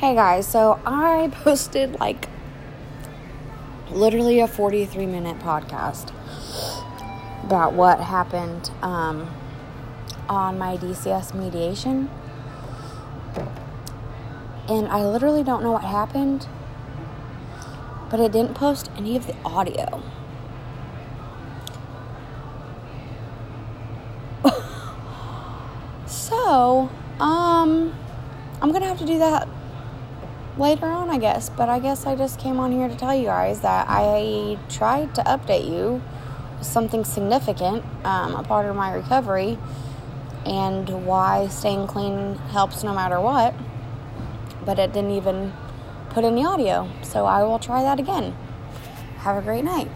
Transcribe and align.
Hey 0.00 0.14
guys, 0.14 0.46
so 0.48 0.80
I 0.86 1.30
posted 1.44 2.00
like 2.00 2.30
literally 3.90 4.40
a 4.40 4.48
43 4.48 5.04
minute 5.04 5.38
podcast 5.40 6.10
about 7.44 7.74
what 7.74 8.00
happened 8.00 8.70
um, 8.80 9.28
on 10.26 10.56
my 10.56 10.78
DCS 10.78 11.34
mediation. 11.34 12.08
And 14.70 14.88
I 14.88 15.04
literally 15.04 15.44
don't 15.44 15.62
know 15.62 15.72
what 15.72 15.84
happened, 15.84 16.48
but 18.08 18.20
I 18.20 18.28
didn't 18.28 18.54
post 18.54 18.90
any 18.96 19.18
of 19.18 19.26
the 19.26 19.36
audio. 19.44 20.02
so, 26.06 26.88
um, 27.20 27.94
I'm 28.62 28.72
gonna 28.72 28.86
have 28.86 28.98
to 29.00 29.04
do 29.04 29.18
that 29.18 29.46
later 30.60 30.86
on, 30.86 31.10
I 31.10 31.18
guess. 31.18 31.48
But 31.48 31.68
I 31.68 31.78
guess 31.78 32.06
I 32.06 32.14
just 32.14 32.38
came 32.38 32.60
on 32.60 32.70
here 32.70 32.88
to 32.88 32.94
tell 32.94 33.14
you 33.14 33.26
guys 33.26 33.60
that 33.60 33.86
I 33.88 34.58
tried 34.68 35.14
to 35.16 35.22
update 35.22 35.68
you 35.68 36.02
something 36.60 37.04
significant, 37.04 37.84
um, 38.04 38.34
a 38.34 38.42
part 38.42 38.66
of 38.66 38.76
my 38.76 38.92
recovery, 38.92 39.58
and 40.44 41.06
why 41.06 41.48
staying 41.48 41.86
clean 41.86 42.36
helps 42.52 42.84
no 42.84 42.94
matter 42.94 43.20
what. 43.20 43.54
But 44.64 44.78
it 44.78 44.92
didn't 44.92 45.12
even 45.12 45.52
put 46.10 46.24
in 46.24 46.34
the 46.34 46.44
audio. 46.44 46.88
So 47.02 47.24
I 47.24 47.42
will 47.42 47.58
try 47.58 47.82
that 47.82 47.98
again. 47.98 48.36
Have 49.18 49.36
a 49.36 49.42
great 49.42 49.64
night. 49.64 49.88